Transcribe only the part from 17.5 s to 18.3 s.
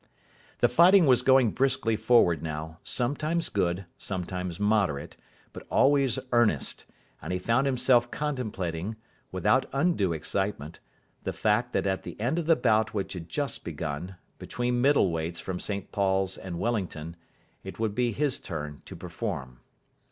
it would be